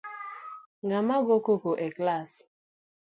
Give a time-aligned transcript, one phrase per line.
[0.87, 2.31] Ng’ama go koko e klass